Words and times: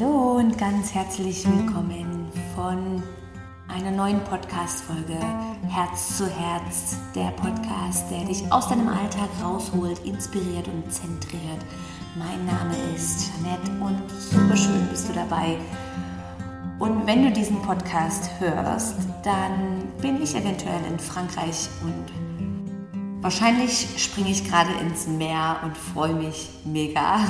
Hallo 0.00 0.36
und 0.36 0.56
ganz 0.58 0.94
herzlich 0.94 1.44
willkommen 1.44 2.30
von 2.54 3.02
einer 3.66 3.90
neuen 3.90 4.20
Podcast-Folge 4.20 5.18
Herz 5.66 6.18
zu 6.18 6.28
Herz, 6.28 6.96
der 7.16 7.30
Podcast, 7.32 8.08
der 8.08 8.24
dich 8.24 8.44
aus 8.52 8.68
deinem 8.68 8.86
Alltag 8.86 9.28
rausholt, 9.42 9.98
inspiriert 10.04 10.68
und 10.68 10.92
zentriert. 10.92 11.64
Mein 12.16 12.46
Name 12.46 12.74
ist 12.94 13.28
Jeanette 13.42 13.72
und 13.82 14.00
super 14.20 14.56
schön 14.56 14.86
bist 14.88 15.08
du 15.08 15.14
dabei. 15.14 15.56
Und 16.78 17.04
wenn 17.04 17.24
du 17.24 17.32
diesen 17.32 17.60
Podcast 17.62 18.30
hörst, 18.38 18.94
dann 19.24 19.82
bin 20.00 20.22
ich 20.22 20.32
eventuell 20.36 20.84
in 20.88 20.98
Frankreich 21.00 21.68
und 21.82 22.47
wahrscheinlich 23.20 23.88
springe 23.96 24.30
ich 24.30 24.48
gerade 24.48 24.70
ins 24.80 25.06
Meer 25.06 25.56
und 25.62 25.76
freue 25.76 26.14
mich 26.14 26.48
mega. 26.64 27.20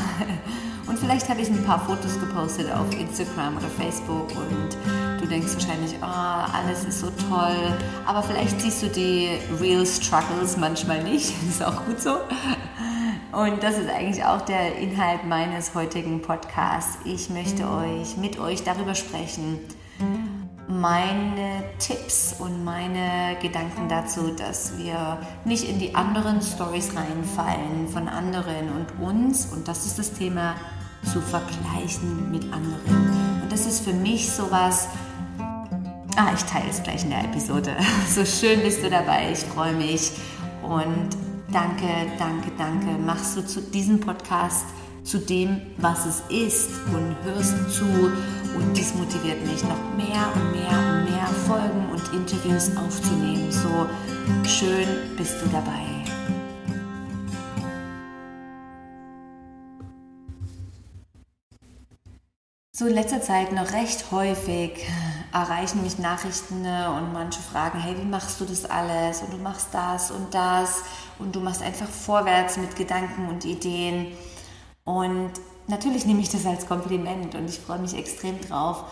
Und 0.87 0.99
vielleicht 0.99 1.29
habe 1.29 1.43
ich 1.43 1.51
ein 1.51 1.63
paar 1.65 1.79
Fotos 1.85 2.19
gepostet 2.19 2.73
auf 2.73 2.91
Instagram 2.99 3.59
oder 3.59 3.69
Facebook 3.69 4.31
und 4.31 5.21
du 5.21 5.29
denkst 5.29 5.53
wahrscheinlich, 5.53 5.95
oh, 6.01 6.07
alles 6.07 6.85
ist 6.85 7.01
so 7.01 7.09
toll. 7.29 7.77
Aber 8.07 8.23
vielleicht 8.23 8.59
siehst 8.59 8.83
du 8.83 8.87
die 8.87 9.29
Real 9.61 9.85
Struggles 9.85 10.57
manchmal 10.57 11.05
nicht. 11.05 11.35
Das 11.43 11.57
ist 11.57 11.63
auch 11.63 11.85
gut 11.85 12.01
so. 12.01 12.13
Und 13.33 13.63
das 13.63 13.77
ist 13.77 13.91
eigentlich 13.91 14.25
auch 14.25 14.41
der 14.41 14.79
Inhalt 14.79 15.27
meines 15.27 15.75
heutigen 15.75 16.23
Podcasts. 16.23 16.97
Ich 17.05 17.29
möchte 17.29 17.69
euch 17.69 18.17
mit 18.17 18.39
euch 18.39 18.65
darüber 18.65 18.95
sprechen, 18.95 19.59
meine 20.69 21.65
Tipps 21.79 22.35
und 22.39 22.63
meine 22.63 23.37
Gedanken 23.41 23.89
dazu, 23.89 24.29
dass 24.37 24.77
wir 24.77 25.19
nicht 25.45 25.69
in 25.69 25.79
die 25.79 25.95
anderen 25.95 26.43
Stories 26.43 26.91
reinfallen 26.95 27.89
von 27.89 28.07
anderen 28.09 28.69
und 28.71 29.05
uns. 29.05 29.47
Und 29.47 29.67
das 29.67 29.87
ist 29.87 29.99
das 29.99 30.13
Thema 30.13 30.55
zu 31.11 31.21
vergleichen 31.21 32.31
mit 32.31 32.45
anderen. 32.53 33.41
Und 33.43 33.51
das 33.51 33.67
ist 33.67 33.85
für 33.85 33.95
mich 33.95 34.31
sowas, 34.31 34.89
ah, 36.17 36.33
ich 36.35 36.45
teile 36.45 36.69
es 36.69 36.83
gleich 36.83 37.05
in 37.05 37.11
der 37.11 37.25
Episode. 37.25 37.75
So 38.09 38.25
schön 38.25 38.61
bist 38.61 38.83
du 38.83 38.91
dabei, 38.91 39.33
ich 39.33 39.39
freue 39.39 39.73
mich 39.73 40.13
und 40.63 41.11
danke, 41.51 41.89
danke, 42.19 42.51
danke. 42.59 42.99
Machst 42.99 43.37
du 43.37 43.47
zu 43.47 43.63
diesem 43.63 44.01
Podcast 44.01 44.67
zu 45.09 45.19
dem, 45.19 45.63
was 45.79 46.05
es 46.05 46.23
ist 46.29 46.69
und 46.93 47.17
hörst 47.25 47.55
zu 47.71 47.87
und 48.55 48.77
dies 48.77 48.95
motiviert 48.95 49.41
mich 49.47 49.63
noch 49.63 49.79
mehr 49.97 50.31
und 50.35 50.53
mehr 50.53 50.79
und 50.79 51.05
mehr 51.11 51.27
Folgen 51.47 51.89
und 51.91 52.13
Interviews 52.13 52.77
aufzunehmen. 52.77 53.51
So 53.51 53.89
schön 54.47 54.87
bist 55.17 55.41
du 55.41 55.47
dabei. 55.47 55.99
So 62.71 62.87
in 62.87 62.95
letzter 62.95 63.23
Zeit 63.23 63.53
noch 63.53 63.73
recht 63.73 64.13
häufig 64.13 64.87
erreichen 65.33 65.83
mich 65.83 65.99
Nachrichten 65.99 66.63
ne, 66.63 66.93
und 66.93 67.15
manche 67.15 67.41
fragen, 67.41 67.81
hey, 67.81 67.97
wie 67.99 68.07
machst 68.07 68.41
du 68.41 68.45
das 68.45 68.67
alles? 68.67 69.23
Und 69.23 69.33
du 69.33 69.39
machst 69.39 69.69
das 69.73 70.11
und 70.11 70.35
das 70.35 70.83
und 71.19 71.35
du 71.35 71.41
machst 71.41 71.63
einfach 71.63 71.89
vorwärts 71.89 72.59
mit 72.59 72.77
Gedanken 72.77 73.29
und 73.29 73.47
Ideen. 73.47 74.13
Und 74.89 75.33
natürlich 75.67 76.07
nehme 76.07 76.23
ich 76.23 76.31
das 76.31 76.47
als 76.47 76.67
Kompliment 76.67 77.35
und 77.35 77.47
ich 77.47 77.59
freue 77.59 77.79
mich 77.79 77.95
extrem 77.95 78.41
drauf, 78.41 78.85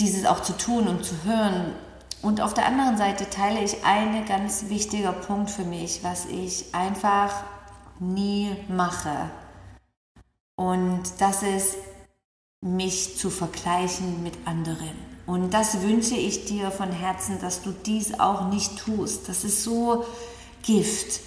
dieses 0.00 0.26
auch 0.26 0.42
zu 0.42 0.52
tun 0.56 0.88
und 0.88 1.04
zu 1.04 1.14
hören. 1.22 1.74
Und 2.22 2.40
auf 2.40 2.54
der 2.54 2.66
anderen 2.66 2.98
Seite 2.98 3.30
teile 3.30 3.62
ich 3.62 3.84
einen 3.84 4.24
ganz 4.24 4.68
wichtiger 4.70 5.12
Punkt 5.12 5.50
für 5.50 5.62
mich, 5.62 6.02
was 6.02 6.26
ich 6.26 6.74
einfach 6.74 7.44
nie 8.00 8.50
mache. 8.68 9.30
Und 10.56 11.02
das 11.20 11.44
ist 11.44 11.76
mich 12.60 13.16
zu 13.16 13.30
vergleichen 13.30 14.24
mit 14.24 14.34
anderen. 14.46 14.98
Und 15.24 15.54
das 15.54 15.82
wünsche 15.82 16.16
ich 16.16 16.46
dir 16.46 16.72
von 16.72 16.90
Herzen, 16.90 17.40
dass 17.40 17.62
du 17.62 17.70
dies 17.70 18.18
auch 18.18 18.48
nicht 18.48 18.76
tust. 18.76 19.28
Das 19.28 19.44
ist 19.44 19.62
so 19.62 20.04
Gift. 20.64 21.20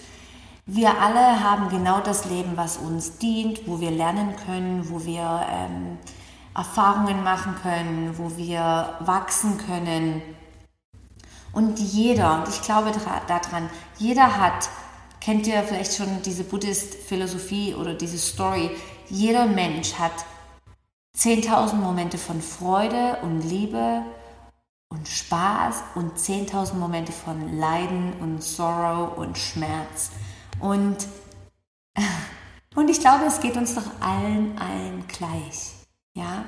Wir 0.69 0.99
alle 0.99 1.41
haben 1.41 1.69
genau 1.69 2.01
das 2.01 2.25
Leben, 2.25 2.57
was 2.57 2.75
uns 2.75 3.19
dient, 3.19 3.65
wo 3.69 3.79
wir 3.79 3.89
lernen 3.89 4.35
können, 4.45 4.89
wo 4.89 5.05
wir 5.05 5.47
ähm, 5.49 5.97
Erfahrungen 6.53 7.23
machen 7.23 7.55
können, 7.63 8.17
wo 8.17 8.35
wir 8.35 8.97
wachsen 8.99 9.57
können. 9.57 10.21
Und 11.53 11.79
jeder, 11.79 12.39
und 12.39 12.49
ich 12.49 12.61
glaube 12.61 12.91
daran, 13.29 13.69
jeder 13.97 14.37
hat, 14.37 14.67
kennt 15.21 15.47
ihr 15.47 15.63
vielleicht 15.63 15.95
schon 15.95 16.21
diese 16.23 16.43
Buddhist-Philosophie 16.43 17.73
oder 17.73 17.93
diese 17.93 18.17
Story, 18.17 18.69
jeder 19.07 19.45
Mensch 19.45 19.93
hat 19.93 20.25
10.000 21.17 21.75
Momente 21.75 22.17
von 22.17 22.41
Freude 22.41 23.19
und 23.21 23.39
Liebe 23.39 24.01
und 24.89 25.07
Spaß 25.07 25.81
und 25.95 26.17
10.000 26.17 26.73
Momente 26.73 27.13
von 27.13 27.57
Leiden 27.57 28.11
und 28.19 28.43
Sorrow 28.43 29.17
und 29.17 29.37
Schmerz. 29.37 30.11
Und, 30.59 30.97
und 32.75 32.89
ich 32.89 32.99
glaube, 32.99 33.25
es 33.25 33.39
geht 33.39 33.57
uns 33.57 33.75
doch 33.75 33.89
allen, 33.99 34.57
allen 34.57 35.07
gleich. 35.07 35.73
Ja? 36.15 36.45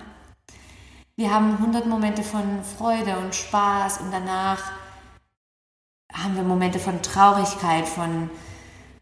Wir 1.16 1.34
haben 1.34 1.58
100 1.58 1.86
Momente 1.86 2.24
von 2.24 2.64
Freude 2.78 3.18
und 3.18 3.36
Spaß 3.36 4.00
und 4.02 4.12
danach 4.12 4.72
haben 6.14 6.36
wir 6.36 6.44
Momente 6.44 6.80
von 6.80 7.02
Traurigkeit, 7.02 7.88
von 7.88 8.30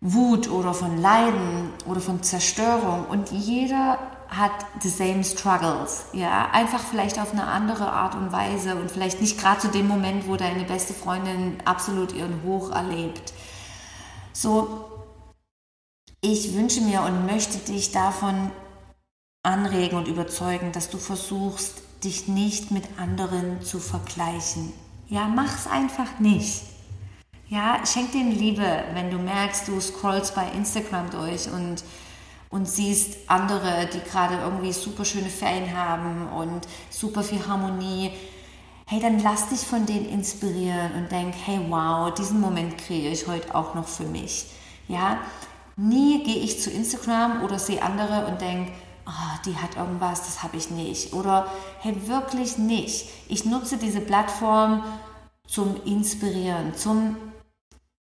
Wut 0.02 0.50
oder 0.50 0.74
von 0.74 1.02
Leiden 1.02 1.74
oder 1.86 2.02
von 2.02 2.22
Zerstörung. 2.22 3.06
Und 3.06 3.32
jeder 3.32 4.00
hat 4.30 4.52
the 4.82 4.90
same 4.90 5.24
struggles, 5.24 6.06
ja, 6.12 6.50
einfach 6.52 6.82
vielleicht 6.82 7.18
auf 7.18 7.32
eine 7.32 7.46
andere 7.46 7.92
Art 7.92 8.16
und 8.16 8.32
Weise 8.32 8.76
und 8.76 8.92
vielleicht 8.92 9.22
nicht 9.22 9.40
gerade 9.40 9.60
zu 9.62 9.70
dem 9.70 9.88
Moment, 9.88 10.28
wo 10.28 10.36
deine 10.36 10.66
beste 10.66 10.94
Freundin 10.94 11.58
absolut 11.66 12.14
ihren 12.14 12.44
Hoch 12.44 12.72
erlebt. 12.72 13.34
So, 14.34 14.97
ich 16.22 16.54
wünsche 16.54 16.82
mir 16.82 17.02
und 17.02 17.26
möchte 17.26 17.58
dich 17.60 17.92
davon 17.92 18.52
anregen 19.44 19.98
und 19.98 20.08
überzeugen, 20.08 20.72
dass 20.72 20.90
du 20.90 20.98
versuchst, 20.98 21.82
dich 22.04 22.28
nicht 22.28 22.72
mit 22.72 22.84
anderen 23.00 23.62
zu 23.62 23.80
vergleichen. 23.80 24.74
Ja, 25.08 25.28
mach's 25.28 25.68
einfach 25.68 26.20
nicht. 26.20 26.64
Ja, 27.50 27.86
schenk 27.86 28.12
dir 28.12 28.26
Liebe, 28.26 28.84
wenn 28.94 29.10
du 29.10 29.18
merkst, 29.18 29.68
du 29.68 29.80
scrollst 29.80 30.36
bei 30.36 30.52
Instagram 30.52 31.10
durch 31.12 31.50
und 31.50 31.84
und 32.50 32.68
siehst 32.68 33.18
andere, 33.28 33.88
die 33.94 34.00
gerade 34.00 34.36
irgendwie 34.36 34.72
super 34.72 35.04
schöne 35.06 35.30
Ferien 35.30 35.76
haben 35.76 36.30
und 36.30 36.68
super 36.90 37.24
viel 37.24 37.46
Harmonie, 37.46 38.12
hey, 38.86 39.02
dann 39.02 39.20
lass 39.20 39.50
dich 39.50 39.60
von 39.60 39.86
denen 39.86 40.08
inspirieren 40.08 40.94
und 40.94 41.12
denk, 41.12 41.36
hey, 41.46 41.60
wow, 41.68 42.14
diesen 42.14 42.40
Moment 42.40 42.78
kriege 42.78 43.10
ich 43.10 43.28
heute 43.28 43.54
auch 43.54 43.76
noch 43.76 43.88
für 43.88 44.06
mich. 44.06 44.46
Ja, 44.88 45.20
nie 45.78 46.24
gehe 46.24 46.38
ich 46.38 46.62
zu 46.62 46.70
Instagram 46.70 47.44
oder 47.44 47.60
sehe 47.60 47.82
andere 47.82 48.28
und 48.28 48.42
denk, 48.42 48.72
oh, 49.08 49.40
die 49.46 49.56
hat 49.56 49.78
irgendwas, 49.78 50.26
das 50.26 50.44
habe 50.44 50.58
ich 50.58 50.70
nicht. 50.70 51.14
Oder 51.14 51.48
hey, 51.80 51.96
wirklich 52.08 52.58
nicht. 52.58 53.10
Ich 53.30 53.46
nutze 53.46 53.78
diese 53.78 54.02
Plattform 54.02 54.84
zum 55.48 55.82
Inspirieren, 55.86 56.76
zum, 56.76 57.16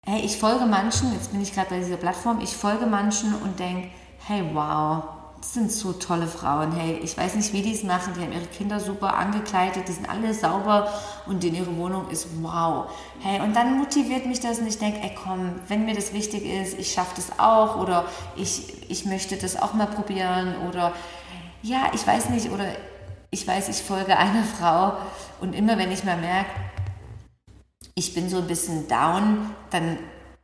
hey, 0.06 0.22
ich 0.22 0.38
folge 0.38 0.66
manchen, 0.66 1.14
jetzt 1.14 1.32
bin 1.32 1.42
ich 1.42 1.54
gerade 1.54 1.70
bei 1.70 1.80
dieser 1.80 1.98
Plattform, 1.98 2.40
ich 2.42 2.56
folge 2.56 2.88
manchen 2.88 3.36
und 3.36 3.60
denke, 3.60 3.90
hey, 4.26 4.44
wow, 4.54 5.04
sind 5.42 5.72
so 5.72 5.94
tolle 5.94 6.28
Frauen. 6.28 6.72
Hey, 6.72 7.00
ich 7.04 7.18
weiß 7.18 7.36
nicht, 7.36 7.54
wie 7.54 7.62
die 7.62 7.74
es 7.74 7.84
machen. 7.84 8.14
Die 8.16 8.22
haben 8.22 8.32
ihre 8.32 8.46
Kinder 8.46 8.80
super 8.80 9.16
angekleidet, 9.16 9.88
die 9.88 9.92
sind 9.92 10.10
alle 10.10 10.34
sauber. 10.34 10.92
Und 11.26 11.44
in 11.44 11.56
ihrer 11.56 11.76
Wohnung 11.78 12.10
ist 12.10 12.28
wow. 12.42 12.90
Hey, 13.20 13.42
und 13.42 13.56
dann 13.56 13.78
motiviert 13.78 14.26
mich 14.26 14.40
das 14.40 14.60
und 14.60 14.68
ich 14.68 14.78
denke, 14.78 15.00
ey 15.02 15.16
komm, 15.16 15.56
wenn 15.68 15.86
mir 15.86 15.96
das 15.96 16.14
wichtig 16.14 16.46
ist, 16.46 16.78
ich 16.80 16.92
schaffe 16.92 17.16
das 17.16 17.40
auch. 17.40 17.78
Oder 17.78 18.06
ich, 18.36 18.90
ich 18.90 19.06
möchte 19.06 19.38
das 19.38 19.62
auch 19.62 19.74
mal 19.74 19.88
probieren. 19.88 20.56
Oder 20.68 20.94
ja, 21.62 21.92
ich 21.94 22.06
weiß 22.06 22.30
nicht. 22.30 22.52
Oder 22.52 22.66
ich 23.30 23.48
weiß, 23.48 23.70
ich 23.70 23.84
folge 23.84 24.18
einer 24.18 24.44
Frau. 24.60 24.94
Und 25.40 25.54
immer 25.54 25.78
wenn 25.78 25.92
ich 25.92 26.04
mal 26.04 26.18
merke, 26.18 26.50
ich 27.96 28.14
bin 28.14 28.30
so 28.30 28.38
ein 28.38 28.48
bisschen 28.48 28.88
down, 28.88 29.56
dann 29.72 29.98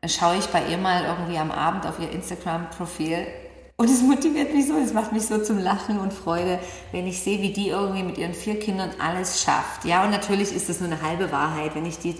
schaue 0.07 0.37
ich 0.37 0.47
bei 0.47 0.65
ihr 0.67 0.77
mal 0.77 1.03
irgendwie 1.05 1.37
am 1.37 1.51
Abend 1.51 1.85
auf 1.85 1.99
ihr 1.99 2.11
Instagram-Profil 2.11 3.27
und 3.75 3.89
es 3.89 4.01
motiviert 4.01 4.53
mich 4.53 4.67
so, 4.67 4.77
es 4.77 4.93
macht 4.93 5.13
mich 5.13 5.25
so 5.25 5.43
zum 5.43 5.57
Lachen 5.57 5.99
und 5.99 6.13
Freude, 6.13 6.59
wenn 6.91 7.07
ich 7.07 7.21
sehe, 7.21 7.41
wie 7.41 7.51
die 7.51 7.69
irgendwie 7.69 8.03
mit 8.03 8.19
ihren 8.19 8.35
vier 8.35 8.59
Kindern 8.59 8.91
alles 8.99 9.41
schafft. 9.41 9.83
Ja, 9.83 10.03
und 10.03 10.11
natürlich 10.11 10.55
ist 10.55 10.69
das 10.69 10.79
nur 10.79 10.91
eine 10.91 11.01
halbe 11.01 11.31
Wahrheit. 11.31 11.73
Wenn 11.73 11.85
ich 11.85 11.97
die, 11.97 12.15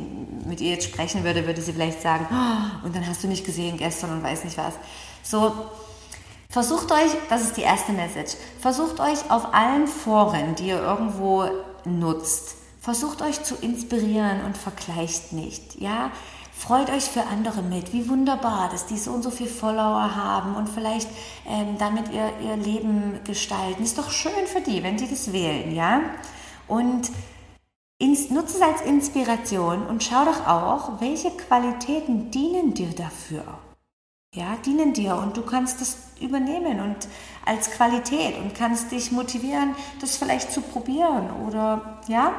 mit 0.47 0.61
ihr 0.61 0.71
jetzt 0.71 0.85
sprechen 0.85 1.23
würde, 1.23 1.45
würde 1.45 1.61
sie 1.61 1.73
vielleicht 1.73 2.01
sagen, 2.01 2.25
oh, 2.31 2.85
und 2.85 2.95
dann 2.95 3.07
hast 3.07 3.23
du 3.23 3.27
nicht 3.27 3.45
gesehen 3.45 3.77
gestern 3.77 4.11
und 4.11 4.23
weiß 4.23 4.45
nicht 4.45 4.57
was. 4.57 4.73
So, 5.21 5.53
versucht 6.49 6.91
euch, 6.91 7.11
das 7.29 7.43
ist 7.43 7.55
die 7.55 7.61
erste 7.61 7.91
Message, 7.91 8.33
versucht 8.59 8.99
euch 8.99 9.29
auf 9.29 9.53
allen 9.53 9.87
Foren, 9.87 10.55
die 10.55 10.69
ihr 10.69 10.81
irgendwo 10.81 11.45
nutzt, 11.85 12.55
versucht 12.81 13.21
euch 13.21 13.43
zu 13.43 13.55
inspirieren 13.55 14.43
und 14.43 14.57
vergleicht 14.57 15.33
nicht. 15.33 15.79
Ja, 15.79 16.11
Freut 16.55 16.89
euch 16.89 17.03
für 17.03 17.25
andere 17.25 17.61
mit. 17.61 17.91
Wie 17.91 18.07
wunderbar, 18.07 18.69
dass 18.69 18.85
die 18.85 18.97
so 18.97 19.11
und 19.11 19.23
so 19.23 19.31
viel 19.31 19.47
Follower 19.47 20.15
haben 20.15 20.55
und 20.55 20.69
vielleicht 20.69 21.09
ähm, 21.47 21.77
damit 21.77 22.09
ihr, 22.09 22.31
ihr 22.41 22.55
Leben 22.55 23.19
gestalten. 23.25 23.83
Ist 23.83 23.97
doch 23.97 24.11
schön 24.11 24.47
für 24.47 24.61
die, 24.61 24.81
wenn 24.83 24.97
die 24.97 25.09
das 25.09 25.33
wählen, 25.33 25.75
ja? 25.75 26.01
Und 26.67 27.11
nutze 28.33 28.57
es 28.57 28.61
als 28.61 28.81
Inspiration 28.81 29.85
und 29.85 30.03
schau 30.03 30.25
doch 30.25 30.47
auch, 30.47 31.01
welche 31.01 31.31
Qualitäten 31.31 32.31
dienen 32.31 32.73
dir 32.73 32.89
dafür. 32.89 33.43
Ja, 34.35 34.57
dienen 34.65 34.93
dir 34.93 35.15
und 35.15 35.37
du 35.37 35.43
kannst 35.43 35.79
das 35.79 35.97
übernehmen 36.19 36.79
und 36.79 37.07
als 37.45 37.69
Qualität 37.69 38.37
und 38.37 38.55
kannst 38.55 38.91
dich 38.91 39.11
motivieren, 39.11 39.75
das 40.01 40.17
vielleicht 40.17 40.51
zu 40.51 40.61
probieren 40.61 41.29
oder 41.47 42.01
ja, 42.07 42.33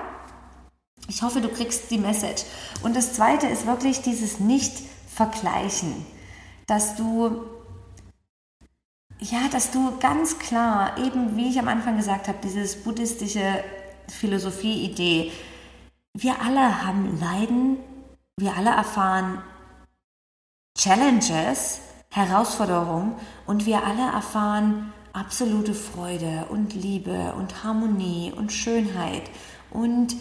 ich 1.09 1.23
hoffe, 1.23 1.41
du 1.41 1.49
kriegst 1.49 1.91
die 1.91 1.99
Message. 1.99 2.45
Und 2.83 2.97
das 2.97 3.13
Zweite 3.13 3.47
ist 3.47 3.67
wirklich 3.67 4.03
dieses 4.03 4.41
Nicht-Vergleichen, 4.41 6.05
dass 6.67 6.97
du 6.97 7.45
ja, 9.21 9.49
dass 9.51 9.71
du 9.71 9.97
ganz 10.01 10.39
klar, 10.39 10.99
eben 10.99 11.37
wie 11.37 11.49
ich 11.49 11.59
am 11.59 11.69
Anfang 11.69 11.97
gesagt 11.97 12.29
habe, 12.29 12.39
dieses 12.43 12.83
buddhistische 12.83 13.63
Philosophie-Idee, 14.09 15.33
wir 16.15 16.41
alle 16.43 16.85
haben 16.85 17.19
Leiden, 17.21 17.79
wir 18.37 18.55
alle 18.55 18.71
erfahren 18.71 19.43
Challenges, 20.77 21.81
Herausforderungen 22.11 23.15
und 23.47 23.67
wir 23.67 23.85
alle 23.85 24.13
erfahren 24.13 24.93
absolute 25.13 25.75
Freude 25.75 26.47
und 26.51 26.75
Liebe 26.75 27.35
und 27.39 27.65
Harmonie 27.65 28.33
und 28.37 28.53
Schönheit 28.53 29.31
und 29.71 30.17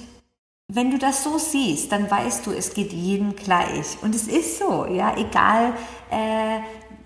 wenn 0.73 0.89
du 0.89 0.97
das 0.97 1.23
so 1.23 1.37
siehst, 1.37 1.91
dann 1.91 2.09
weißt 2.09 2.45
du, 2.45 2.51
es 2.51 2.73
geht 2.73 2.93
jedem 2.93 3.35
gleich. 3.35 3.97
Und 4.01 4.15
es 4.15 4.27
ist 4.27 4.57
so, 4.57 4.85
ja, 4.85 5.15
egal 5.17 5.73
äh, 6.09 6.59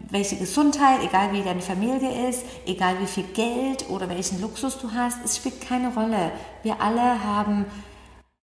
welche 0.09 0.37
Gesundheit, 0.37 1.03
egal 1.03 1.33
wie 1.33 1.41
deine 1.41 1.61
Familie 1.61 2.29
ist, 2.29 2.45
egal 2.65 2.99
wie 3.01 3.07
viel 3.07 3.25
Geld 3.25 3.89
oder 3.89 4.09
welchen 4.09 4.39
Luxus 4.41 4.77
du 4.79 4.91
hast, 4.93 5.17
es 5.25 5.37
spielt 5.37 5.59
keine 5.59 5.93
Rolle. 5.93 6.31
Wir 6.63 6.81
alle 6.81 7.23
haben 7.23 7.65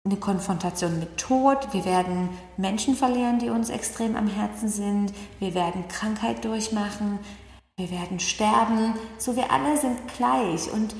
eine 0.04 0.18
Konfrontation 0.18 1.00
mit 1.00 1.18
Tod, 1.18 1.72
wir 1.74 1.86
werden 1.86 2.30
Menschen 2.58 2.96
verlieren, 2.96 3.38
die 3.38 3.52
uns 3.52 3.70
extrem 3.70 4.16
am 4.16 4.28
Herzen 4.28 4.70
sind, 4.70 5.14
wir 5.38 5.54
werden 5.54 5.88
Krankheit 5.88 6.44
durchmachen, 6.44 7.20
wir 7.78 7.92
werden 7.92 8.20
sterben, 8.20 8.96
so 9.20 9.36
wir 9.36 9.52
alle 9.52 9.78
sind 9.78 10.00
gleich. 10.18 10.72
Und 10.74 10.96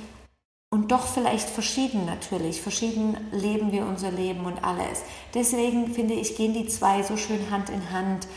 und 0.74 0.92
doch 0.92 1.06
vielleicht 1.06 1.50
verschieden 1.50 2.06
natürlich. 2.06 2.62
Verschieden 2.62 3.18
leben 3.32 3.72
wir 3.72 3.86
unser 3.86 4.10
Leben 4.10 4.46
und 4.46 4.64
alles. 4.64 5.04
Deswegen 5.34 5.94
finde 5.94 6.14
ich, 6.14 6.38
gehen 6.38 6.54
die 6.54 6.68
zwei 6.68 7.04
so 7.04 7.18
schön 7.18 7.52
Hand 7.52 7.70
in 7.70 7.92
Hand. 7.92 8.28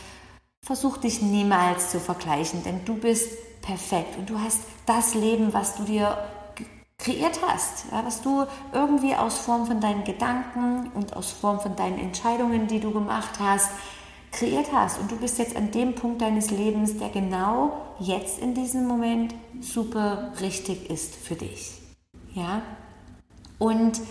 Versuch 0.61 0.97
dich 0.97 1.21
niemals 1.21 1.91
zu 1.91 1.99
vergleichen, 1.99 2.63
denn 2.63 2.83
du 2.83 2.95
bist 2.95 3.61
perfekt 3.61 4.17
und 4.17 4.29
du 4.29 4.39
hast 4.39 4.59
das 4.85 5.15
Leben, 5.15 5.53
was 5.53 5.75
du 5.75 5.83
dir 5.83 6.17
kreiert 6.97 7.39
hast, 7.45 7.85
ja, 7.91 8.05
was 8.05 8.21
du 8.21 8.45
irgendwie 8.73 9.15
aus 9.15 9.37
Form 9.37 9.65
von 9.65 9.79
deinen 9.79 10.03
Gedanken 10.03 10.91
und 10.93 11.15
aus 11.15 11.31
Form 11.31 11.59
von 11.59 11.75
deinen 11.75 11.99
Entscheidungen, 11.99 12.67
die 12.67 12.79
du 12.79 12.91
gemacht 12.91 13.39
hast, 13.39 13.69
kreiert 14.31 14.71
hast. 14.73 14.99
Und 14.99 15.11
du 15.11 15.17
bist 15.17 15.37
jetzt 15.37 15.55
an 15.55 15.71
dem 15.71 15.95
Punkt 15.95 16.21
deines 16.21 16.51
Lebens, 16.51 16.97
der 16.97 17.09
genau 17.09 17.77
jetzt 17.99 18.39
in 18.39 18.53
diesem 18.53 18.87
Moment 18.87 19.33
super 19.61 20.33
richtig 20.41 20.89
ist 20.89 21.15
für 21.15 21.35
dich. 21.35 21.84
Ja? 22.35 22.61
Und 23.57 24.01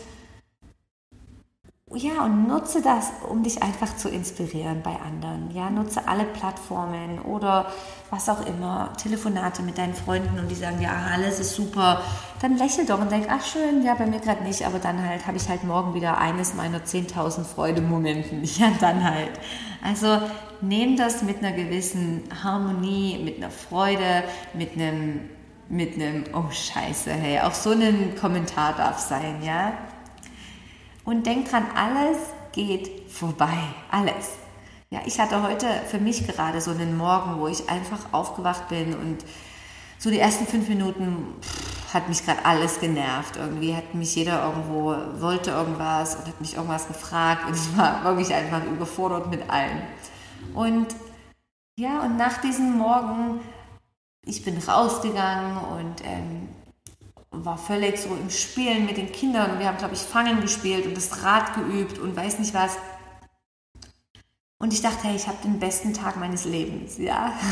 ja, 1.92 2.24
und 2.24 2.48
nutze 2.48 2.82
das, 2.82 3.12
um 3.28 3.44
dich 3.44 3.62
einfach 3.62 3.96
zu 3.96 4.08
inspirieren 4.08 4.82
bei 4.82 4.96
anderen. 4.96 5.54
Ja, 5.54 5.70
nutze 5.70 6.08
alle 6.08 6.24
Plattformen 6.24 7.20
oder 7.20 7.70
was 8.10 8.28
auch 8.28 8.44
immer, 8.46 8.92
Telefonate 9.00 9.62
mit 9.62 9.78
deinen 9.78 9.94
Freunden 9.94 10.38
und 10.40 10.48
die 10.48 10.56
sagen, 10.56 10.80
ja, 10.80 10.90
alles 11.12 11.38
ist 11.38 11.54
super. 11.54 12.00
Dann 12.40 12.56
lächel 12.56 12.84
doch 12.86 13.00
und 13.00 13.12
denk, 13.12 13.26
ach 13.30 13.44
schön, 13.44 13.84
ja, 13.84 13.94
bei 13.94 14.06
mir 14.06 14.18
gerade 14.18 14.42
nicht, 14.42 14.66
aber 14.66 14.78
dann 14.80 15.06
halt 15.06 15.26
habe 15.26 15.36
ich 15.36 15.48
halt 15.48 15.62
morgen 15.62 15.94
wieder 15.94 16.18
eines 16.18 16.54
meiner 16.54 16.78
10.000 16.78 17.44
Freude-Momenten. 17.44 18.42
Ja, 18.58 18.72
dann 18.80 19.04
halt. 19.04 19.32
Also 19.82 20.20
nehm 20.60 20.96
das 20.96 21.22
mit 21.22 21.38
einer 21.38 21.52
gewissen 21.52 22.22
Harmonie, 22.42 23.20
mit 23.22 23.36
einer 23.36 23.50
Freude, 23.50 24.24
mit 24.54 24.72
einem 24.72 25.28
mit 25.68 25.94
einem, 25.94 26.24
oh 26.32 26.50
scheiße, 26.50 27.12
hey, 27.12 27.40
auch 27.40 27.54
so 27.54 27.70
ein 27.70 28.14
Kommentar 28.20 28.74
darf 28.74 28.98
sein, 28.98 29.42
ja. 29.42 29.72
Und 31.04 31.26
denk 31.26 31.50
dran, 31.50 31.66
alles 31.74 32.18
geht 32.52 33.10
vorbei, 33.10 33.58
alles. 33.90 34.32
Ja, 34.90 35.00
ich 35.04 35.18
hatte 35.18 35.42
heute 35.42 35.66
für 35.90 35.98
mich 35.98 36.26
gerade 36.26 36.60
so 36.60 36.70
einen 36.70 36.96
Morgen, 36.96 37.40
wo 37.40 37.48
ich 37.48 37.68
einfach 37.68 37.98
aufgewacht 38.12 38.68
bin 38.68 38.94
und 38.94 39.24
so 39.98 40.10
die 40.10 40.18
ersten 40.18 40.46
fünf 40.46 40.68
Minuten 40.68 41.34
pff, 41.40 41.94
hat 41.94 42.08
mich 42.08 42.24
gerade 42.24 42.44
alles 42.44 42.80
genervt. 42.80 43.36
Irgendwie 43.36 43.74
hat 43.74 43.94
mich 43.94 44.14
jeder 44.16 44.44
irgendwo, 44.44 44.94
wollte 45.20 45.52
irgendwas 45.52 46.16
und 46.16 46.26
hat 46.26 46.40
mich 46.40 46.54
irgendwas 46.56 46.88
gefragt 46.88 47.46
und 47.46 47.54
ich 47.54 47.78
war 47.78 48.04
wirklich 48.04 48.34
einfach 48.34 48.62
überfordert 48.64 49.30
mit 49.30 49.48
allem. 49.48 49.78
Und 50.54 50.88
ja, 51.76 52.02
und 52.02 52.16
nach 52.16 52.40
diesem 52.40 52.76
Morgen 52.76 53.40
ich 54.26 54.44
bin 54.44 54.58
rausgegangen 54.58 55.56
und 55.56 56.04
ähm, 56.04 56.48
war 57.30 57.58
völlig 57.58 57.98
so 57.98 58.08
im 58.14 58.30
Spielen 58.30 58.86
mit 58.86 58.96
den 58.96 59.10
Kindern. 59.12 59.58
Wir 59.58 59.66
haben, 59.66 59.78
glaube 59.78 59.94
ich, 59.94 60.00
Fangen 60.00 60.40
gespielt 60.40 60.86
und 60.86 60.96
das 60.96 61.22
Rad 61.22 61.54
geübt 61.54 61.98
und 61.98 62.16
weiß 62.16 62.38
nicht 62.38 62.54
was. 62.54 62.76
Und 64.58 64.72
ich 64.72 64.80
dachte, 64.80 65.04
hey, 65.04 65.16
ich 65.16 65.26
habe 65.26 65.36
den 65.44 65.58
besten 65.58 65.92
Tag 65.92 66.16
meines 66.16 66.44
Lebens, 66.44 66.96
ja. 66.98 67.32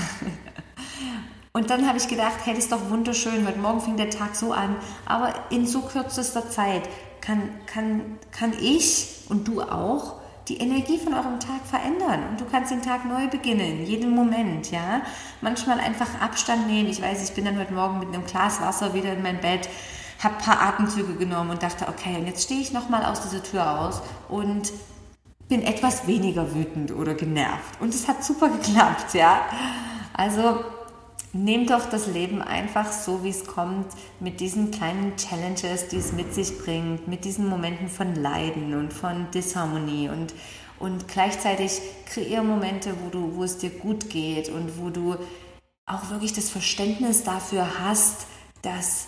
Und 1.55 1.69
dann 1.69 1.87
habe 1.87 1.99
ich 1.99 2.09
gedacht, 2.09 2.39
hey, 2.45 2.55
das 2.55 2.65
ist 2.65 2.73
doch 2.73 2.89
wunderschön, 2.89 3.47
heute 3.47 3.59
Morgen 3.59 3.83
fing 3.83 3.99
der 3.99 4.09
Tag 4.09 4.35
so 4.35 4.55
an, 4.55 4.75
aber 5.05 5.35
in 5.51 5.67
so 5.67 5.83
kürzester 5.83 6.49
Zeit 6.49 6.89
kann, 7.21 7.51
kann, 7.67 8.19
kann 8.31 8.55
ich 8.59 9.27
und 9.29 9.47
du 9.47 9.61
auch 9.61 10.22
die 10.49 10.59
Energie 10.59 10.99
von 10.99 11.15
eurem 11.15 11.39
Tag 11.39 11.65
verändern 11.65 12.21
und 12.31 12.41
du 12.41 12.45
kannst 12.45 12.71
den 12.71 12.83
Tag 12.83 13.05
neu 13.05 13.29
beginnen, 13.29 13.87
jeden 13.87 14.15
Moment, 14.15 14.71
ja. 14.71 15.03
Manchmal 15.41 15.79
einfach 15.79 16.21
Abstand 16.21 16.67
nehmen. 16.67 16.89
Ich 16.89 17.01
weiß, 17.01 17.23
ich 17.23 17.35
bin 17.35 17.45
dann 17.45 17.59
heute 17.59 17.73
Morgen 17.73 18.01
mit 18.01 18.09
einem 18.09 18.27
Glas 18.27 18.61
Wasser 18.61 18.93
wieder 18.95 19.13
in 19.13 19.23
mein 19.23 19.41
Bett, 19.41 19.69
habe 20.23 20.37
ein 20.37 20.43
paar 20.43 20.61
Atemzüge 20.61 21.15
genommen 21.15 21.51
und 21.51 21.63
dachte, 21.63 21.87
okay, 21.89 22.17
und 22.17 22.27
jetzt 22.27 22.45
stehe 22.45 22.61
ich 22.61 22.73
nochmal 22.73 23.05
aus 23.05 23.21
dieser 23.23 23.43
Tür 23.43 23.63
raus 23.63 24.03
und 24.29 24.73
bin 25.49 25.63
etwas 25.63 26.07
weniger 26.07 26.55
wütend 26.55 26.93
oder 26.93 27.15
genervt. 27.15 27.81
Und 27.81 27.95
es 27.95 28.09
hat 28.09 28.25
super 28.25 28.49
geklappt, 28.49 29.15
ja. 29.15 29.43
Also 30.15 30.65
Nehmt 31.35 31.71
doch 31.71 31.89
das 31.89 32.09
Leben 32.09 32.43
einfach 32.43 32.93
so, 32.93 33.25
wie 33.25 33.31
es 33.31 33.47
kommt, 33.47 33.87
mit 34.21 34.41
diesen 34.41 34.71
kleinen 34.71 35.17
Challenges, 35.17 35.89
die 35.89 35.97
es 35.97 36.13
mit 36.13 36.35
sich 36.35 36.59
bringt, 36.59 37.09
mit 37.09 37.25
diesen 37.25 37.49
Momenten 37.49 37.89
von 37.89 38.15
Leiden 38.15 38.75
und 38.75 38.93
von 38.93 39.31
Disharmonie 39.31 40.11
und, 40.11 40.35
und 40.79 41.09
gleichzeitig 41.09 41.81
kreiere 42.05 42.45
Momente, 42.45 42.95
wo, 43.03 43.09
du, 43.09 43.35
wo 43.35 43.45
es 43.45 43.57
dir 43.57 43.71
gut 43.71 44.11
geht 44.11 44.51
und 44.51 44.79
wo 44.79 44.91
du 44.91 45.17
auch 45.87 46.11
wirklich 46.11 46.35
das 46.35 46.51
Verständnis 46.51 47.25
dafür 47.25 47.67
hast, 47.81 48.27
dass 48.61 49.07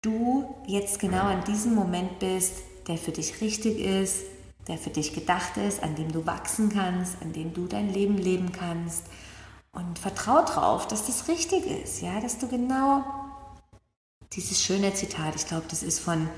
du 0.00 0.54
jetzt 0.66 0.98
genau 0.98 1.24
an 1.24 1.44
diesem 1.44 1.74
Moment 1.74 2.20
bist, 2.20 2.54
der 2.88 2.96
für 2.96 3.12
dich 3.12 3.42
richtig 3.42 3.80
ist, 3.80 4.22
der 4.66 4.78
für 4.78 4.90
dich 4.90 5.12
gedacht 5.12 5.58
ist, 5.58 5.82
an 5.82 5.94
dem 5.94 6.10
du 6.10 6.24
wachsen 6.24 6.70
kannst, 6.70 7.20
an 7.20 7.34
dem 7.34 7.52
du 7.52 7.66
dein 7.66 7.92
Leben 7.92 8.16
leben 8.16 8.50
kannst 8.50 9.04
und 9.72 9.98
vertrau 9.98 10.44
drauf, 10.44 10.88
dass 10.88 11.06
das 11.06 11.28
richtig 11.28 11.66
ist, 11.66 12.02
ja, 12.02 12.20
dass 12.20 12.38
du 12.38 12.48
genau 12.48 13.04
dieses 14.32 14.62
schöne 14.62 14.94
Zitat, 14.94 15.34
ich 15.36 15.46
glaube, 15.46 15.66
das 15.68 15.82
ist 15.82 16.00
von 16.00 16.28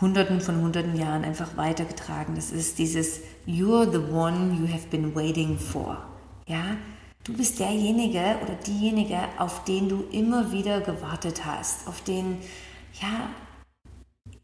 Hunderten 0.00 0.40
von 0.40 0.62
Hunderten 0.62 0.96
Jahren 0.96 1.24
einfach 1.24 1.58
weitergetragen. 1.58 2.34
Das 2.34 2.50
ist 2.50 2.78
dieses 2.78 3.20
You're 3.46 3.90
the 3.90 4.12
one 4.12 4.54
you 4.54 4.72
have 4.72 4.86
been 4.90 5.14
waiting 5.14 5.58
for. 5.58 5.98
Ja, 6.46 6.76
du 7.24 7.34
bist 7.34 7.58
derjenige 7.58 8.38
oder 8.42 8.54
diejenige, 8.66 9.18
auf 9.36 9.64
den 9.64 9.90
du 9.90 10.04
immer 10.10 10.52
wieder 10.52 10.80
gewartet 10.80 11.44
hast, 11.44 11.86
auf 11.86 12.00
den, 12.00 12.38
ja, 13.00 13.28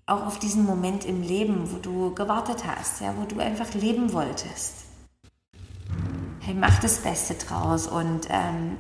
auch 0.05 0.27
auf 0.27 0.39
diesen 0.39 0.67
Moment 0.67 1.07
im 1.07 1.23
Leben, 1.23 1.73
wo 1.73 1.79
du 1.79 2.15
gewartet 2.15 2.65
hast, 2.67 3.01
ja, 3.01 3.15
wo 3.17 3.25
du 3.25 3.41
einfach 3.41 3.73
leben 3.73 4.13
wolltest 4.13 4.86
hey, 6.47 6.55
mach 6.55 6.79
das 6.79 6.99
Beste 6.99 7.35
draus 7.35 7.89
und 7.89 8.29
ähm, 8.31 8.79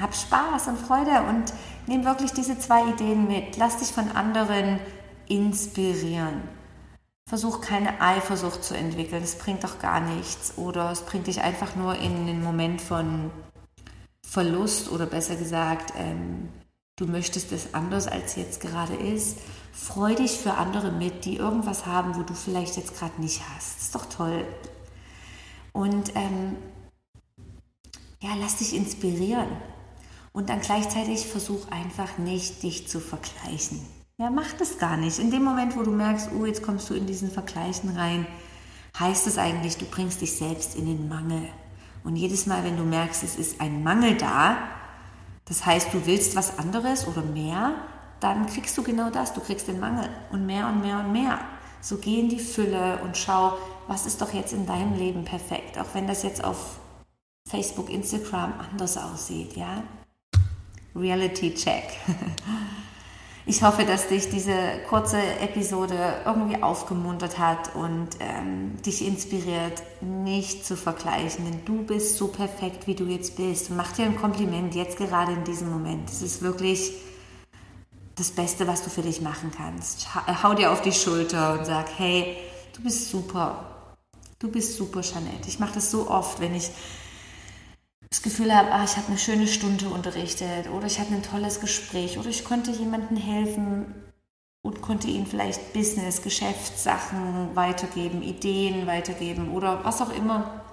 hab 0.00 0.14
Spaß 0.14 0.68
und 0.68 0.78
Freude 0.78 1.22
und 1.28 1.52
nimm 1.86 2.04
wirklich 2.06 2.32
diese 2.32 2.58
zwei 2.58 2.88
Ideen 2.88 3.28
mit. 3.28 3.58
Lass 3.58 3.76
dich 3.76 3.88
von 3.88 4.10
anderen 4.12 4.80
inspirieren. 5.28 6.40
Versuch 7.28 7.60
keine 7.60 8.00
Eifersucht 8.00 8.64
zu 8.64 8.74
entwickeln, 8.74 9.20
das 9.20 9.36
bringt 9.36 9.64
doch 9.64 9.78
gar 9.78 10.00
nichts. 10.00 10.56
Oder 10.56 10.90
es 10.90 11.02
bringt 11.02 11.26
dich 11.26 11.42
einfach 11.42 11.76
nur 11.76 11.94
in 11.96 12.16
einen 12.16 12.42
Moment 12.42 12.80
von 12.80 13.30
Verlust 14.26 14.90
oder 14.90 15.04
besser 15.04 15.36
gesagt, 15.36 15.92
ähm, 15.98 16.48
du 16.96 17.06
möchtest 17.06 17.52
es 17.52 17.74
anders, 17.74 18.08
als 18.08 18.36
jetzt 18.36 18.60
gerade 18.60 18.94
ist. 18.94 19.38
Freu 19.72 20.14
dich 20.14 20.38
für 20.38 20.54
andere 20.54 20.90
mit, 20.90 21.26
die 21.26 21.36
irgendwas 21.36 21.84
haben, 21.84 22.16
wo 22.16 22.22
du 22.22 22.32
vielleicht 22.32 22.76
jetzt 22.78 22.98
gerade 22.98 23.20
nicht 23.20 23.42
hast. 23.54 23.80
Ist 23.80 23.94
doch 23.94 24.06
toll. 24.06 24.46
Und 25.72 26.14
ähm, 26.14 26.56
ja, 28.24 28.30
lass 28.40 28.56
dich 28.56 28.74
inspirieren. 28.74 29.48
Und 30.32 30.48
dann 30.48 30.60
gleichzeitig 30.60 31.26
versuch 31.26 31.68
einfach 31.70 32.16
nicht, 32.16 32.62
dich 32.62 32.88
zu 32.88 32.98
vergleichen. 32.98 33.82
Ja, 34.16 34.30
mach 34.30 34.52
das 34.54 34.78
gar 34.78 34.96
nicht. 34.96 35.18
In 35.18 35.30
dem 35.30 35.44
Moment, 35.44 35.76
wo 35.76 35.82
du 35.82 35.90
merkst, 35.90 36.30
oh, 36.34 36.46
jetzt 36.46 36.62
kommst 36.62 36.88
du 36.88 36.94
in 36.94 37.06
diesen 37.06 37.30
Vergleichen 37.30 37.90
rein, 37.90 38.26
heißt 38.98 39.26
es 39.26 39.36
eigentlich, 39.36 39.76
du 39.76 39.84
bringst 39.84 40.22
dich 40.22 40.32
selbst 40.32 40.74
in 40.74 40.86
den 40.86 41.08
Mangel. 41.08 41.48
Und 42.02 42.16
jedes 42.16 42.46
Mal, 42.46 42.64
wenn 42.64 42.78
du 42.78 42.84
merkst, 42.84 43.22
es 43.24 43.36
ist 43.36 43.60
ein 43.60 43.82
Mangel 43.82 44.16
da, 44.16 44.56
das 45.44 45.66
heißt, 45.66 45.92
du 45.92 46.06
willst 46.06 46.34
was 46.34 46.58
anderes 46.58 47.06
oder 47.06 47.20
mehr, 47.20 47.74
dann 48.20 48.46
kriegst 48.46 48.78
du 48.78 48.82
genau 48.82 49.10
das. 49.10 49.34
Du 49.34 49.40
kriegst 49.40 49.68
den 49.68 49.80
Mangel 49.80 50.08
und 50.32 50.46
mehr 50.46 50.66
und 50.68 50.80
mehr 50.80 51.00
und 51.00 51.12
mehr. 51.12 51.40
So 51.82 51.98
geh 51.98 52.20
in 52.20 52.30
die 52.30 52.38
Fülle 52.38 53.00
und 53.04 53.18
schau, 53.18 53.58
was 53.86 54.06
ist 54.06 54.22
doch 54.22 54.32
jetzt 54.32 54.54
in 54.54 54.64
deinem 54.64 54.94
Leben 54.94 55.26
perfekt, 55.26 55.78
auch 55.78 55.92
wenn 55.92 56.06
das 56.06 56.22
jetzt 56.22 56.42
auf 56.42 56.78
Facebook, 57.54 57.88
Instagram 57.88 58.54
anders 58.58 58.96
aussieht, 58.96 59.56
ja? 59.56 59.84
Reality 60.96 61.54
Check. 61.54 61.84
Ich 63.46 63.62
hoffe, 63.62 63.84
dass 63.84 64.08
dich 64.08 64.30
diese 64.30 64.56
kurze 64.88 65.18
Episode 65.18 65.94
irgendwie 66.24 66.62
aufgemuntert 66.62 67.38
hat 67.38 67.74
und 67.74 68.08
ähm, 68.18 68.80
dich 68.80 69.06
inspiriert, 69.06 69.82
nicht 70.00 70.64
zu 70.64 70.78
vergleichen. 70.78 71.44
Denn 71.44 71.62
du 71.66 71.84
bist 71.84 72.16
so 72.16 72.28
perfekt, 72.28 72.86
wie 72.86 72.94
du 72.94 73.04
jetzt 73.04 73.36
bist. 73.36 73.68
Mach 73.68 73.92
dir 73.92 74.06
ein 74.06 74.16
Kompliment 74.16 74.74
jetzt 74.74 74.96
gerade 74.96 75.32
in 75.32 75.44
diesem 75.44 75.70
Moment. 75.70 76.08
Es 76.08 76.22
ist 76.22 76.40
wirklich 76.40 76.92
das 78.14 78.30
Beste, 78.30 78.66
was 78.66 78.82
du 78.82 78.88
für 78.88 79.02
dich 79.02 79.20
machen 79.20 79.52
kannst. 79.54 80.06
Hau 80.42 80.54
dir 80.54 80.72
auf 80.72 80.80
die 80.80 80.92
Schulter 80.92 81.58
und 81.58 81.66
sag, 81.66 81.90
hey, 81.98 82.38
du 82.74 82.82
bist 82.82 83.10
super. 83.10 83.66
Du 84.38 84.50
bist 84.50 84.78
super, 84.78 85.02
Jeanette. 85.02 85.48
Ich 85.48 85.58
mache 85.58 85.74
das 85.74 85.90
so 85.90 86.08
oft, 86.08 86.40
wenn 86.40 86.54
ich 86.54 86.70
das 88.10 88.22
Gefühl 88.22 88.54
habe, 88.54 88.70
ah, 88.72 88.84
ich 88.84 88.96
habe 88.96 89.08
eine 89.08 89.18
schöne 89.18 89.46
Stunde 89.46 89.88
unterrichtet 89.88 90.70
oder 90.70 90.86
ich 90.86 90.98
hatte 90.98 91.14
ein 91.14 91.22
tolles 91.22 91.60
Gespräch 91.60 92.18
oder 92.18 92.28
ich 92.28 92.44
konnte 92.44 92.70
jemandem 92.70 93.16
helfen 93.16 93.94
und 94.62 94.80
konnte 94.80 95.08
ihnen 95.08 95.26
vielleicht 95.26 95.72
Business, 95.72 96.22
Geschäftssachen 96.22 97.54
weitergeben, 97.54 98.22
Ideen 98.22 98.86
weitergeben 98.86 99.50
oder 99.52 99.84
was 99.84 100.00
auch 100.00 100.12
immer, 100.14 100.64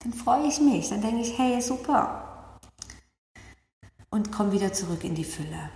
dann 0.00 0.12
freue 0.12 0.46
ich 0.46 0.60
mich. 0.60 0.88
Dann 0.88 1.02
denke 1.02 1.22
ich, 1.22 1.36
hey, 1.38 1.60
super. 1.60 2.60
Und 4.10 4.32
komme 4.32 4.52
wieder 4.52 4.72
zurück 4.72 5.04
in 5.04 5.14
die 5.14 5.24
Fülle. 5.24 5.70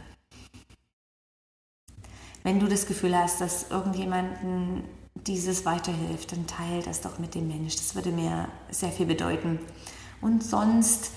Wenn 2.44 2.60
du 2.60 2.66
das 2.66 2.86
Gefühl 2.86 3.16
hast, 3.16 3.40
dass 3.40 3.70
irgendjemandem 3.70 4.84
dieses 5.14 5.64
weiterhilft, 5.64 6.32
dann 6.32 6.46
teile 6.46 6.82
das 6.82 7.00
doch 7.00 7.18
mit 7.18 7.34
dem 7.34 7.48
Mensch. 7.48 7.76
Das 7.76 7.94
würde 7.94 8.10
mir 8.10 8.48
sehr 8.70 8.90
viel 8.90 9.06
bedeuten. 9.06 9.58
Und 10.22 10.44
sonst 10.44 11.10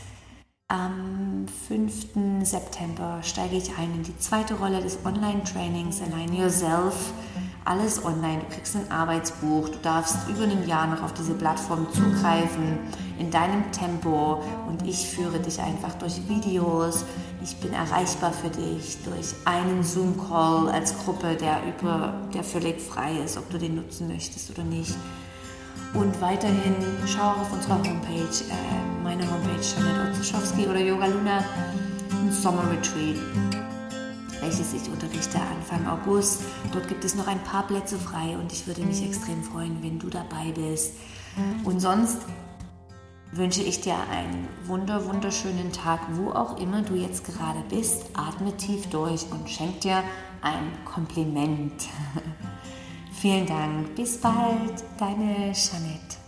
am 0.68 1.46
5. 1.68 2.44
September 2.44 3.20
steige 3.22 3.56
ich 3.56 3.78
ein 3.78 3.94
in 3.94 4.04
die 4.04 4.18
zweite 4.18 4.56
Rolle 4.56 4.82
des 4.82 4.98
Online-Trainings 5.06 6.02
Align 6.02 6.34
Yourself. 6.34 7.14
Alles 7.66 8.04
online. 8.04 8.40
Du 8.40 8.56
kriegst 8.56 8.76
ein 8.76 8.92
Arbeitsbuch. 8.92 9.70
Du 9.70 9.78
darfst 9.84 10.28
über 10.28 10.46
ein 10.46 10.68
Jahr 10.68 10.88
noch 10.88 11.04
auf 11.04 11.14
diese 11.14 11.36
Plattform 11.36 11.86
zugreifen 11.94 12.80
in 13.20 13.30
deinem 13.30 13.72
Tempo. 13.72 14.42
Und 14.68 14.82
ich 14.88 15.08
führe 15.08 15.40
dich 15.40 15.60
einfach 15.60 15.94
durch 15.96 16.28
Videos. 16.28 17.06
Ich 17.44 17.56
bin 17.58 17.74
erreichbar 17.74 18.34
für 18.34 18.50
dich 18.50 18.98
durch 19.04 19.36
einen 19.46 19.84
Zoom-Call 19.84 20.70
als 20.70 20.98
Gruppe, 20.98 21.36
der, 21.36 21.60
über, 21.64 22.22
der 22.34 22.44
völlig 22.44 22.82
frei 22.82 23.20
ist, 23.24 23.38
ob 23.38 23.52
du 23.52 23.60
den 23.60 23.76
nutzen 23.76 24.08
möchtest 24.08 24.50
oder 24.50 24.64
nicht. 24.64 24.96
Und 25.96 26.20
weiterhin 26.20 26.76
schau 27.08 27.32
auf 27.32 27.54
unserer 27.54 27.78
Homepage, 27.78 28.44
äh, 28.50 29.04
meine 29.04 29.24
Homepage, 29.32 29.62
Janet 29.62 30.12
Otzuschowski 30.12 30.68
oder 30.68 30.80
Yoga 30.80 31.06
Luna, 31.06 31.38
ein 32.12 32.32
Sommer 32.32 32.70
Retreat, 32.70 33.16
welches 34.42 34.74
ich 34.74 34.90
unterrichte 34.90 35.40
Anfang 35.40 35.88
August. 35.88 36.42
Dort 36.74 36.90
gibt 36.90 37.06
es 37.06 37.16
noch 37.16 37.28
ein 37.28 37.42
paar 37.44 37.66
Plätze 37.66 37.98
frei 37.98 38.38
und 38.38 38.52
ich 38.52 38.68
würde 38.68 38.82
mich 38.82 39.04
extrem 39.06 39.42
freuen, 39.42 39.82
wenn 39.82 39.98
du 39.98 40.10
dabei 40.10 40.52
bist. 40.54 40.96
Und 41.64 41.80
sonst 41.80 42.18
wünsche 43.32 43.62
ich 43.62 43.82
dir 43.82 43.96
einen 44.12 44.48
wunder, 44.66 45.06
wunderschönen 45.06 45.72
Tag, 45.72 46.02
wo 46.14 46.32
auch 46.32 46.60
immer 46.60 46.82
du 46.82 46.96
jetzt 46.96 47.26
gerade 47.26 47.64
bist. 47.70 48.06
Atme 48.14 48.56
tief 48.58 48.88
durch 48.90 49.26
und 49.32 49.50
schenk 49.50 49.82
dir 49.82 50.04
ein 50.42 50.72
Kompliment. 50.84 51.88
Vielen 53.26 53.48
Dank. 53.48 53.96
Bis 53.96 54.18
bald, 54.18 54.84
deine 55.00 55.52
Jeanette. 55.52 56.25